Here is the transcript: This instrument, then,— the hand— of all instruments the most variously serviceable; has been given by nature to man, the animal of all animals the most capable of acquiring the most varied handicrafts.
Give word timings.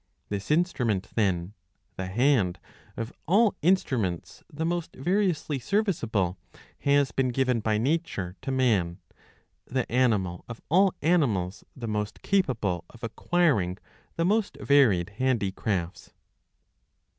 This 0.29 0.49
instrument, 0.49 1.09
then,— 1.13 1.53
the 1.95 2.07
hand— 2.07 2.59
of 2.97 3.13
all 3.27 3.53
instruments 3.61 4.41
the 4.51 4.65
most 4.65 4.95
variously 4.95 5.59
serviceable; 5.59 6.39
has 6.79 7.11
been 7.11 7.29
given 7.29 7.59
by 7.59 7.77
nature 7.77 8.35
to 8.41 8.49
man, 8.51 8.97
the 9.67 9.85
animal 9.91 10.43
of 10.49 10.59
all 10.69 10.95
animals 11.03 11.63
the 11.75 11.87
most 11.87 12.23
capable 12.23 12.83
of 12.89 13.03
acquiring 13.03 13.77
the 14.15 14.25
most 14.25 14.57
varied 14.59 15.11
handicrafts. 15.19 16.11